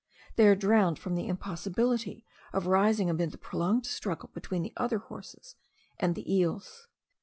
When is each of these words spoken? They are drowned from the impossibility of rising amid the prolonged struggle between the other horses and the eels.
They 0.35 0.47
are 0.47 0.55
drowned 0.55 0.97
from 0.97 1.13
the 1.13 1.27
impossibility 1.27 2.25
of 2.53 2.65
rising 2.65 3.07
amid 3.07 3.29
the 3.29 3.37
prolonged 3.37 3.85
struggle 3.85 4.31
between 4.33 4.63
the 4.63 4.73
other 4.75 4.97
horses 4.97 5.55
and 5.99 6.15
the 6.15 6.33
eels. 6.33 6.87